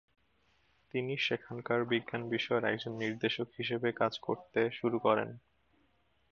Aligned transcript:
তিনি 0.93 1.13
সেখানকার 1.17 1.79
বিজ্ঞান 1.85 2.23
বিষয়ের 2.29 2.65
একজন 2.65 2.93
নির্দেশক 2.95 3.47
হিসেবে 3.57 3.89
কাজ 3.91 4.13
করতে 4.19 4.61
শুরু 4.71 4.97
করেন। 4.99 5.29